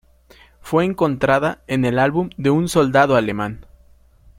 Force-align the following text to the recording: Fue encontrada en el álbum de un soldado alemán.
Fue 0.61 0.83
encontrada 0.83 1.61
en 1.67 1.85
el 1.85 1.99
álbum 1.99 2.31
de 2.35 2.49
un 2.49 2.67
soldado 2.69 3.15
alemán. 3.17 3.67